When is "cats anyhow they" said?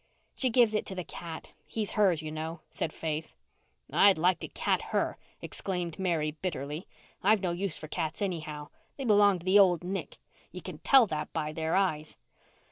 7.87-9.05